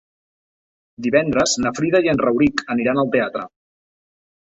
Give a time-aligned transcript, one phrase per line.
[1.07, 3.45] Divendres na Frida i en Rauric aniran al teatre.